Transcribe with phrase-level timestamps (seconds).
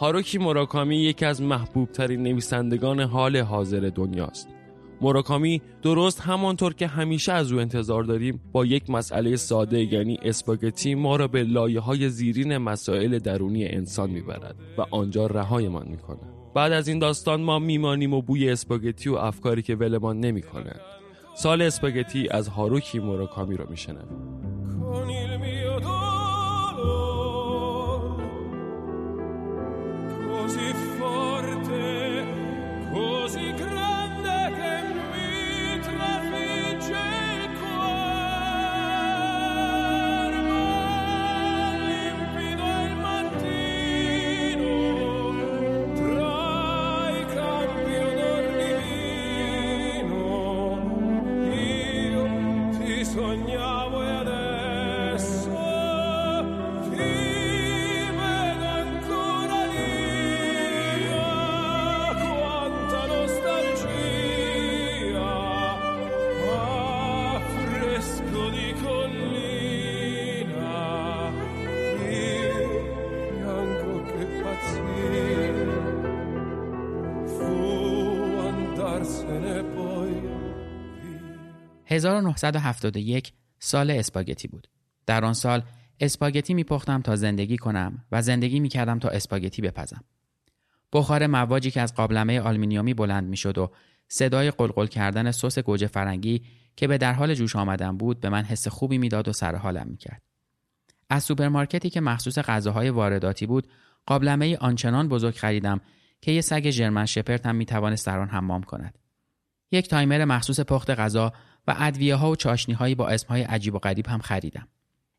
[0.00, 4.48] هاروکی موراکامی یکی از محبوب ترین نویسندگان حال حاضر دنیاست.
[5.00, 10.94] موراکامی درست همانطور که همیشه از او انتظار داریم با یک مسئله ساده یعنی اسپاگتی
[10.94, 16.20] ما را به لایه های زیرین مسائل درونی انسان می‌برد و آنجا رهایمان می‌کنه.
[16.54, 20.72] بعد از این داستان ما میمانیم و بوی اسپاگتی و افکاری که ولمان نمی‌کنه.
[21.36, 24.40] سال اسپاگتی از هاروکی موراکامی را میشنویم.
[33.30, 33.59] così
[81.86, 84.68] 1971 سال اسپاگتی بود.
[85.06, 85.62] در آن سال
[86.00, 90.04] اسپاگتی میپختم تا زندگی کنم و زندگی می‌کردم تا اسپاگتی بپزم.
[90.92, 93.70] بخار مواجی که از قابلمه آلمینیومی بلند می‌شد و
[94.08, 96.42] صدای قلقل کردن سس گوجه فرنگی
[96.76, 99.86] که به در حال جوش آمدن بود به من حس خوبی می‌داد و سر حالم
[99.86, 100.22] می‌کرد.
[101.10, 103.68] از سوپرمارکتی که مخصوص غذاهای وارداتی بود
[104.06, 105.80] قابلمه آنچنان بزرگ خریدم
[106.20, 108.98] که یه سگ ژرمن شپرد هم می‌توانست در آن حمام کند.
[109.72, 111.32] یک تایمر مخصوص پخت غذا
[111.66, 114.68] و ادویه ها و چاشنی هایی با اسم های عجیب و غریب هم خریدم.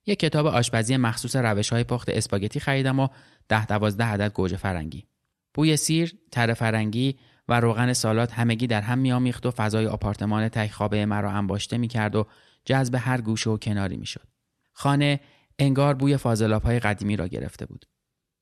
[0.05, 3.07] یک کتاب آشپزی مخصوص روش های پخت اسپاگتی خریدم و
[3.49, 5.05] ده دوازده عدد گوجه فرنگی.
[5.53, 10.71] بوی سیر، تر فرنگی و روغن سالات همگی در هم میآمیخت و فضای آپارتمان تک
[10.71, 12.27] خوابه مرا انباشته می‌کرد و
[12.65, 14.27] جذب هر گوشه و کناری می‌شد.
[14.73, 15.19] خانه
[15.59, 17.85] انگار بوی فاضلاب های قدیمی را گرفته بود.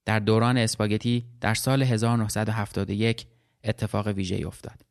[0.10, 3.28] در دوران اسپاگتی در سال 1971
[3.64, 4.86] اتفاق ویژه‌ای افتاد.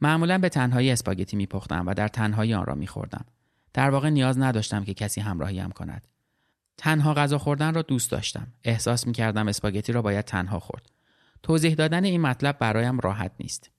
[0.00, 3.24] معمولا به تنهایی اسپاگتی میپختم و در تنهایی آن را میخوردم.
[3.72, 6.08] در واقع نیاز نداشتم که کسی همراهیم کند.
[6.76, 8.46] تنها غذا خوردن را دوست داشتم.
[8.64, 10.90] احساس می‌کردم اسپاگتی را باید تنها خورد.
[11.42, 13.70] توضیح دادن این مطلب برایم راحت نیست.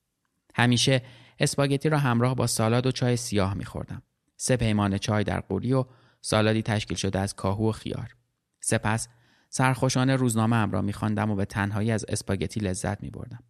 [0.54, 1.02] همیشه
[1.38, 4.02] اسپاگتی را همراه با سالاد و چای سیاه میخوردم.
[4.36, 5.84] سه پیمان چای در قوری و
[6.20, 8.16] سالادی تشکیل شده از کاهو و خیار.
[8.60, 9.08] سپس
[9.54, 13.42] سرخوشانه روزنامه ام را میخواندم و به تنهایی از اسپاگتی لذت میبردم.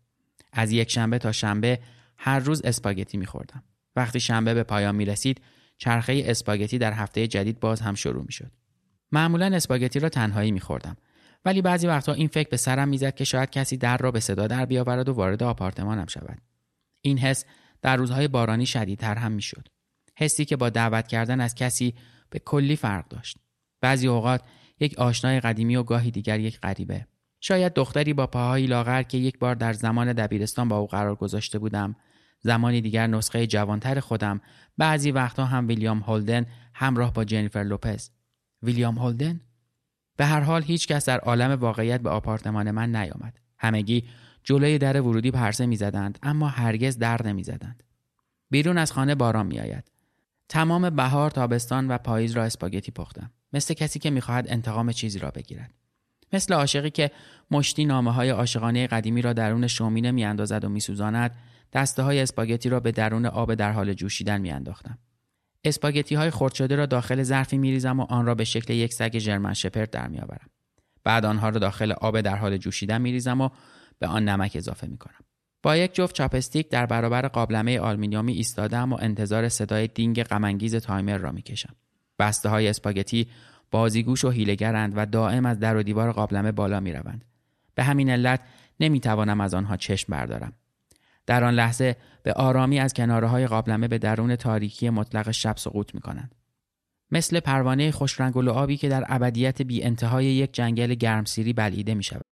[0.52, 1.78] از یک شنبه تا شنبه
[2.16, 3.62] هر روز اسپاگتی میخوردم.
[3.96, 5.40] وقتی شنبه به پایان می رسید
[5.78, 8.52] چرخه اسپاگتی در هفته جدید باز هم شروع می شد.
[9.12, 10.96] معمولا اسپاگتی را تنهایی می خوردم.
[11.44, 14.46] ولی بعضی وقتها این فکر به سرم می‌زد که شاید کسی در را به صدا
[14.46, 16.38] در بیاورد و وارد آپارتمانم شود.
[17.00, 17.44] این حس
[17.82, 19.68] در روزهای بارانی شدیدتر هم می‌شد.
[20.16, 21.94] حسی که با دعوت کردن از کسی
[22.30, 23.36] به کلی فرق داشت.
[23.80, 24.42] بعضی اوقات
[24.80, 27.06] یک آشنای قدیمی و گاهی دیگر یک غریبه.
[27.40, 31.58] شاید دختری با پاهایی لاغر که یک بار در زمان دبیرستان با او قرار گذاشته
[31.58, 31.96] بودم.
[32.40, 34.40] زمانی دیگر نسخه جوانتر خودم.
[34.78, 38.10] بعضی وقتها هم ویلیام هولدن همراه با جنیفر لوپز.
[38.62, 39.40] ویلیام هولدن؟
[40.16, 43.38] به هر حال هیچ کس در عالم واقعیت به آپارتمان من نیامد.
[43.58, 44.04] همگی
[44.44, 47.82] جلوی در ورودی پرسه می‌زدند اما هرگز در نمی‌زدند.
[48.50, 49.90] بیرون از خانه باران میآید.
[50.48, 53.30] تمام بهار تابستان و پاییز را اسپاگتی پختم.
[53.52, 55.74] مثل کسی که می‌خواهد انتقام چیزی را بگیرد.
[56.32, 57.10] مثل عاشقی که
[57.50, 61.34] مشتی نامه های عاشقانه قدیمی را درون شومینه میاندازد و میسوزاند
[61.72, 64.98] دسته های اسپاگتی را به درون آب در حال جوشیدن میانداختم.
[65.64, 69.18] اسپاگتی های خرد شده را داخل ظرفی میریزم و آن را به شکل یک سگ
[69.18, 70.50] ژرمن شپرد در میآورم.
[71.04, 73.48] بعد آنها را داخل آب در حال جوشیدن میریزم و
[73.98, 75.20] به آن نمک اضافه می‌کنم.
[75.62, 81.18] با یک جفت چاپستیک در برابر قابلمه آلمینیومی ایستادم و انتظار صدای دینگ غمانگیز تایمر
[81.18, 81.74] را می‌کشم.
[82.22, 83.26] بسته های اسپاگتی
[83.70, 87.24] بازیگوش و حیله‌گرند و دائم از در و دیوار قابلمه بالا می روند.
[87.74, 88.40] به همین علت
[88.80, 90.52] نمی توانم از آنها چشم بردارم.
[91.26, 95.94] در آن لحظه به آرامی از کناره های قابلمه به درون تاریکی مطلق شب سقوط
[95.94, 96.34] می کنند.
[97.10, 102.02] مثل پروانه خوشرنگ و لعابی که در ابدیت بی انتهای یک جنگل گرمسیری بلعیده می
[102.02, 102.22] شود.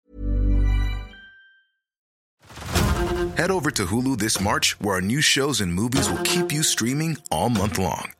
[3.36, 6.62] Head over to Hulu this March, where our new shows and movies will keep you
[6.74, 8.19] streaming all month long.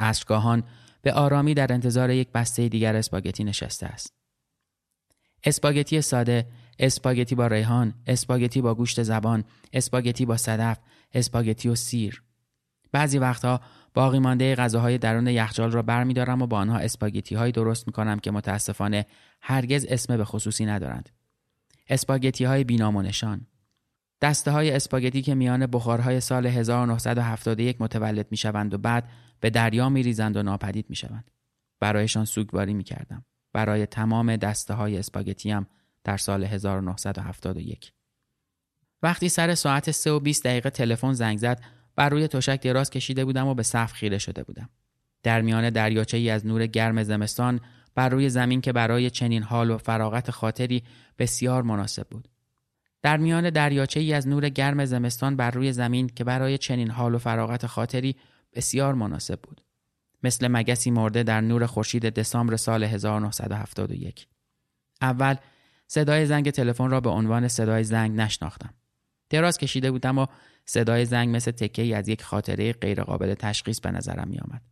[0.00, 0.62] عصرگاهان
[1.02, 4.14] به آرامی در انتظار یک بسته دیگر اسپاگتی نشسته است.
[5.44, 6.46] اسپاگتی ساده،
[6.78, 10.78] اسپاگتی با ریحان، اسپاگتی با گوشت زبان، اسپاگتی با صدف،
[11.14, 12.22] اسپاگتی و سیر.
[12.92, 13.60] بعضی وقتها
[13.94, 18.18] باقی مانده غذاهای درون یخچال را برمیدارم و با آنها اسپاگتی هایی درست می کنم
[18.18, 19.06] که متاسفانه
[19.40, 21.08] هرگز اسم به خصوصی ندارند.
[21.88, 23.46] اسپاگتی های بینام و نشان.
[24.22, 29.08] دسته های اسپاگتی که میان بخارهای سال 1971 متولد می شوند و بعد
[29.40, 31.30] به دریا می ریزند و ناپدید می شوند.
[31.80, 33.24] برایشان سوگواری می کردم.
[33.52, 35.66] برای تمام دسته های اسپاگتی هم
[36.04, 37.92] در سال 1971.
[39.02, 41.62] وقتی سر ساعت 3 و 20 دقیقه تلفن زنگ زد
[41.96, 44.68] بر روی تشک دراز کشیده بودم و به سقف خیره شده بودم.
[45.22, 47.60] در میان دریاچه ای از نور گرم زمستان
[47.94, 50.82] بر روی زمین که برای چنین حال و فراغت خاطری
[51.18, 52.28] بسیار مناسب بود.
[53.02, 57.14] در میان دریاچه ای از نور گرم زمستان بر روی زمین که برای چنین حال
[57.14, 58.16] و فراغت خاطری
[58.54, 59.60] بسیار مناسب بود.
[60.22, 64.26] مثل مگسی مرده در نور خورشید دسامبر سال 1971.
[65.02, 65.36] اول
[65.86, 68.74] صدای زنگ تلفن را به عنوان صدای زنگ نشناختم.
[69.30, 70.26] دراز کشیده بودم و
[70.64, 74.62] صدای زنگ مثل تکه ای از یک خاطره غیرقابل تشخیص به نظرم می آمد.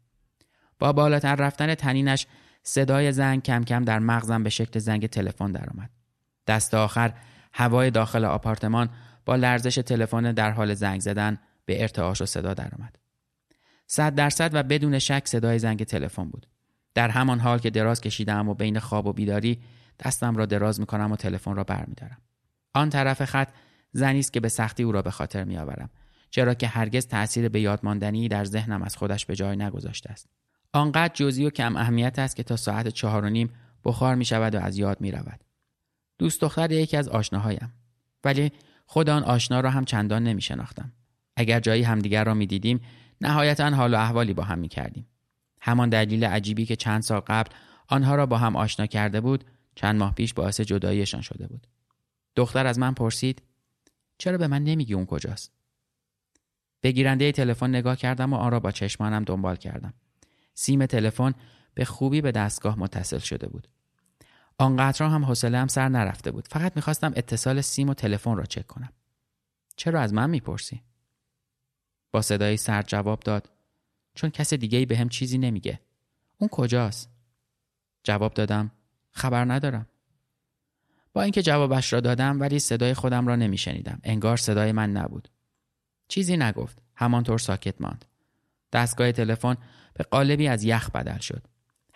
[0.79, 2.27] با بالاتر رفتن تنینش
[2.63, 5.91] صدای زنگ کم کم در مغزم به شکل زنگ تلفن درآمد.
[6.47, 7.15] دست آخر
[7.53, 8.91] هوای داخل آپارتمان
[9.25, 12.99] با لرزش تلفن در حال زنگ زدن به ارتعاش و صدا درآمد.
[13.87, 16.47] صد درصد و بدون شک صدای زنگ تلفن بود.
[16.95, 19.61] در همان حال که دراز کشیدم و بین خواب و بیداری
[20.05, 22.19] دستم را دراز می‌کنم و تلفن را برمیدارم.
[22.75, 23.49] آن طرف خط
[23.93, 25.91] زنی است که به سختی او را به خاطر میآورم
[26.31, 30.29] چرا که هرگز تأثیر به یادماندنی در ذهنم از خودش به جای نگذاشته است.
[30.73, 33.51] آنقدر جزئی و کم اهمیت است که تا ساعت چهار و نیم
[33.85, 35.45] بخار می شود و از یاد می رود.
[36.19, 37.73] دوست دختر یکی از آشناهایم
[38.25, 38.53] ولی
[38.87, 40.93] خود آن آشنا را هم چندان نمی شناختم.
[41.37, 42.81] اگر جایی همدیگر را می دیدیم
[43.21, 45.07] نهایتا حال و احوالی با هم می کردیم.
[45.61, 47.51] همان دلیل عجیبی که چند سال قبل
[47.89, 49.45] آنها را با هم آشنا کرده بود
[49.75, 51.67] چند ماه پیش باعث جداییشان شده بود.
[52.37, 53.43] دختر از من پرسید
[54.19, 55.53] چرا به من نمیگی اون کجاست؟
[56.81, 59.95] به گیرنده تلفن نگاه کردم و آن را با چشمانم دنبال کردم.
[60.55, 61.35] سیم تلفن
[61.75, 63.69] به خوبی به دستگاه متصل شده بود.
[64.59, 66.49] آنقدر هم حوصله هم سر نرفته بود.
[66.49, 68.93] فقط می‌خواستم اتصال سیم و تلفن را چک کنم.
[69.77, 70.83] چرا از من می‌پرسی؟
[72.11, 73.51] با صدایی سرد جواب داد
[74.15, 75.81] چون کس دیگه ای به هم چیزی نمیگه.
[76.39, 77.11] اون کجاست؟
[78.05, 78.71] جواب دادم
[79.11, 79.87] خبر ندارم.
[81.13, 84.01] با اینکه جوابش را دادم ولی صدای خودم را نمیشنیدم.
[84.05, 85.29] انگار صدای من نبود.
[86.09, 86.83] چیزی نگفت.
[86.95, 88.05] همانطور ساکت ماند.
[88.73, 89.57] دستگاه تلفن
[89.95, 91.47] به قالبی از یخ بدل شد.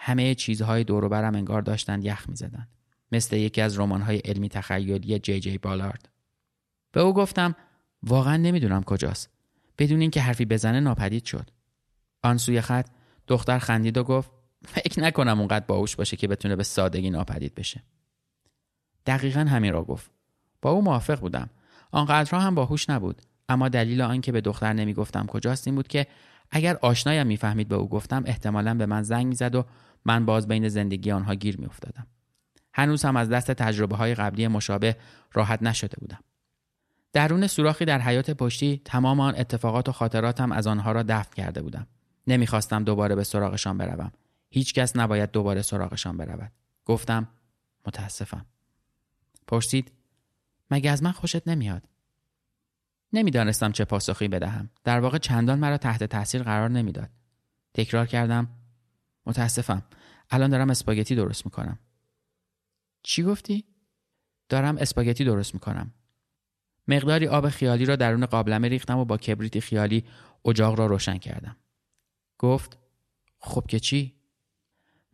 [0.05, 2.69] همه چیزهای دور برم انگار داشتند یخ می‌زدند.
[3.13, 6.09] مثل یکی از رمان‌های علمی تخیلی جی جی بالارد.
[6.93, 7.55] به او گفتم
[8.03, 9.31] واقعا نمی‌دونم کجاست.
[9.79, 11.51] بدون اینکه حرفی بزنه ناپدید شد.
[12.23, 12.87] آن سوی خط
[13.27, 14.31] دختر خندید و گفت
[14.65, 17.83] فکر نکنم اونقدر باهوش باشه که بتونه به سادگی ناپدید بشه.
[19.07, 20.11] دقیقا همین را گفت.
[20.63, 21.51] با او موافق بودم.
[21.91, 23.23] آنقدرها هم باهوش نبود.
[23.49, 26.07] اما دلیل آنکه به دختر نمی‌گفتم کجاست این بود که
[26.51, 29.65] اگر آشنایم می‌فهمید به او گفتم احتمالا به من زنگ می‌زد و
[30.05, 32.07] من باز بین زندگی آنها گیر میافتادم.
[32.75, 34.97] هنوز هم از دست تجربه های قبلی مشابه
[35.33, 36.19] راحت نشده بودم.
[37.13, 41.63] درون سوراخی در حیات پشتی تمام آن اتفاقات و خاطراتم از آنها را دفن کرده
[41.63, 41.87] بودم.
[42.27, 44.13] نمی‌خواستم دوباره به سراغشان بروم.
[44.51, 46.53] هیچ کس نباید دوباره سراغشان برود.
[46.85, 47.29] گفتم
[47.87, 48.47] متاسفم.
[49.47, 49.93] پرسید
[50.71, 51.83] مگه از من خوشت نمیاد
[53.13, 57.11] نمی‌دانستم چه پاسخی بدهم در واقع چندان مرا تحت تاثیر قرار نمی‌داد
[57.75, 58.49] تکرار کردم
[59.27, 59.83] متاسفم.
[60.31, 61.79] الان دارم اسپاگتی درست می‌کنم.
[63.03, 63.65] چی گفتی؟
[64.49, 65.95] دارم اسپاگتی درست می‌کنم.
[66.89, 70.05] مقداری آب خیالی را درون قابلمه ریختم و با کبریت خیالی
[70.45, 71.57] اجاق را روشن کردم.
[72.39, 72.79] گفت
[73.39, 74.15] خب که چی؟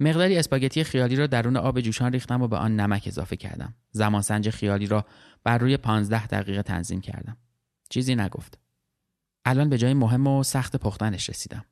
[0.00, 3.74] مقداری اسپاگتی خیالی را درون آب جوشان ریختم و به آن نمک اضافه کردم.
[3.90, 5.06] زمانسنج خیالی را
[5.44, 7.36] بر روی 15 دقیقه تنظیم کردم.
[7.90, 8.58] چیزی نگفت.
[9.44, 11.64] الان به جای مهم و سخت پختنش رسیدم.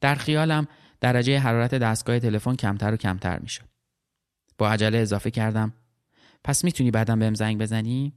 [0.00, 0.68] در خیالم
[1.00, 3.68] درجه حرارت دستگاه تلفن کمتر و کمتر می‌شد.
[4.58, 5.72] با عجله اضافه کردم.
[6.44, 8.12] پس می‌تونی بعدم بهم زنگ بزنی؟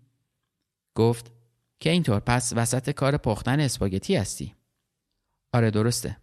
[0.96, 1.32] گفت
[1.80, 4.56] که اینطور پس وسط کار پختن اسپاگتی هستی.
[5.54, 6.18] آره درسته.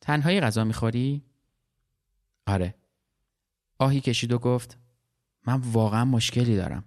[0.00, 1.22] تنهایی غذا می‌خوری؟
[2.46, 2.74] آره.
[3.78, 4.78] آهی کشید و گفت
[5.46, 6.84] من واقعا مشکلی دارم.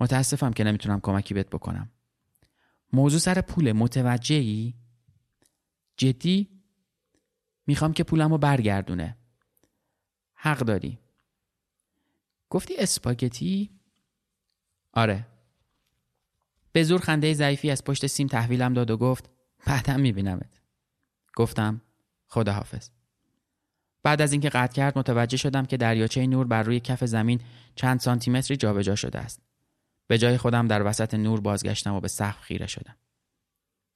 [0.00, 1.90] متاسفم که نمی‌تونم کمکی بهت بکنم.
[2.92, 4.74] موضوع سر پول متوجهی؟
[5.96, 6.51] جدی؟
[7.66, 9.16] می‌خوام که پولم رو برگردونه.
[10.34, 10.98] حق داری.
[12.50, 13.70] گفتی اسپاگتی؟
[14.92, 15.26] آره.
[16.72, 19.30] به زور خنده ضعیفی از پشت سیم تحویلم داد و گفت
[19.66, 20.60] بعدم میبینمت.
[21.36, 21.80] گفتم
[22.26, 22.90] خداحافظ.
[24.02, 27.40] بعد از اینکه قطع کرد متوجه شدم که دریاچه نور بر روی کف زمین
[27.74, 29.42] چند سانتیمتری جابجا شده است.
[30.06, 32.96] به جای خودم در وسط نور بازگشتم و به سقف خیره شدم.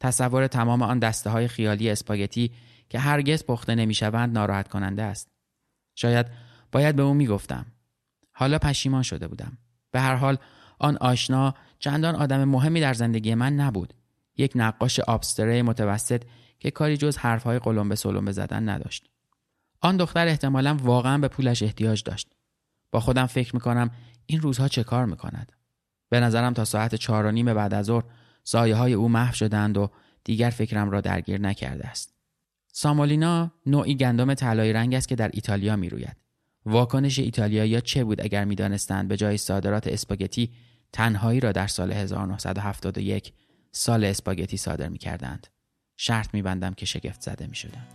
[0.01, 2.53] تصور تمام آن دسته های خیالی اسپاگتی
[2.89, 5.29] که هرگز پخته نمی‌شوند ناراحت کننده است.
[5.95, 6.27] شاید
[6.73, 7.67] باید به او می‌گفتم.
[8.33, 9.59] حالا پشیمان شده بودم.
[9.91, 10.39] به هر حال
[10.79, 13.95] آن آشنا چندان آدم مهمی در زندگی من نبود.
[14.37, 16.23] یک نقاش آبستره متوسط
[16.59, 19.11] که کاری جز حرفهای قلمبه سلمبه زدن نداشت.
[19.81, 22.29] آن دختر احتمالا واقعا به پولش احتیاج داشت.
[22.91, 23.91] با خودم فکر می‌کنم
[24.27, 25.53] این روزها چه کار می‌کند.
[26.09, 28.05] به نظرم تا ساعت چهار و نیم بعد از ظهر
[28.45, 29.91] سایه های او محو شدند و
[30.25, 32.16] دیگر فکرم را درگیر نکرده است.
[32.79, 36.17] سامولینا نوعی گندم طلایی رنگ است که در ایتالیا می‌روید
[36.67, 40.53] واکنش ایتالیایی چه بود اگر می‌دانستند به جای صادرات اسپاگتی
[40.93, 43.33] تنهایی را در سال 1971
[43.73, 45.47] سال اسپاگتی صادر می کردند.
[45.97, 47.87] شرط می بندم که شگفت زده می شدند.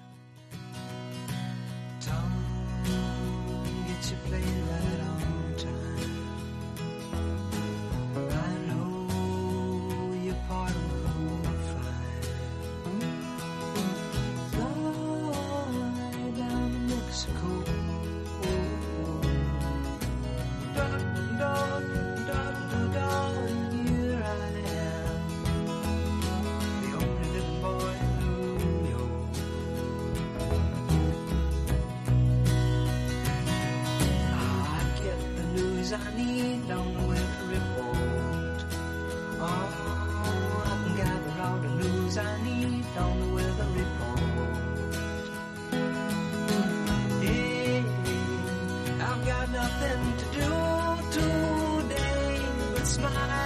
[49.51, 53.41] nothing to do today but smile.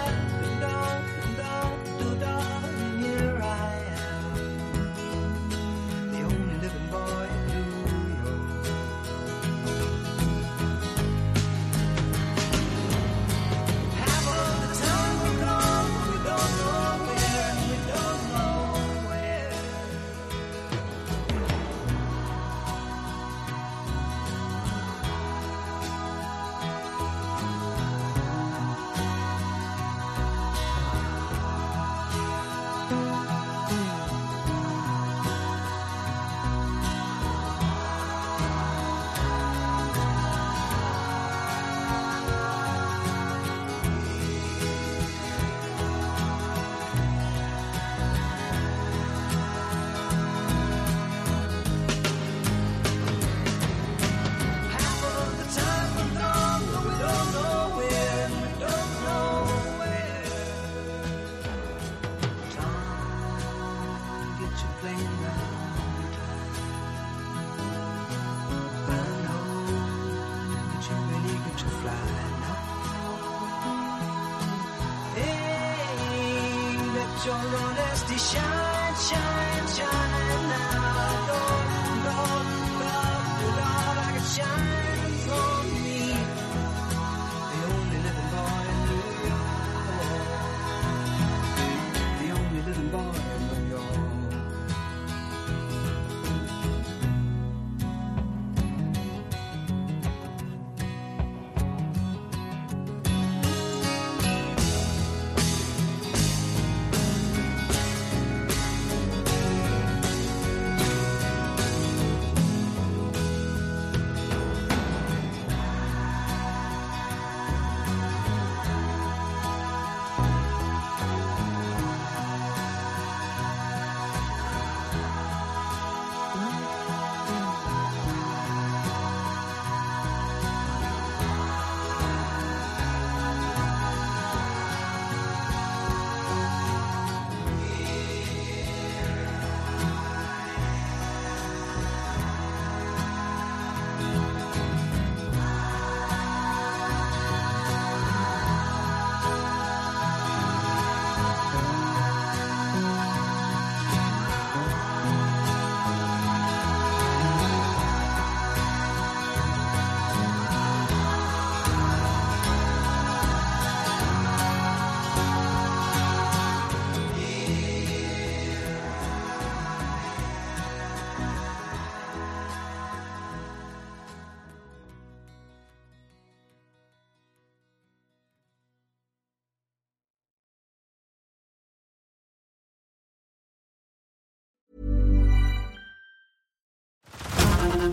[77.25, 82.04] your honesty shine, shine, shine now.